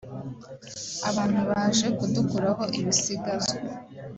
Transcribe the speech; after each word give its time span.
abantu 1.09 1.41
baje 1.49 1.87
kudukuraho 1.97 2.63
ibisigazwa 2.79 3.55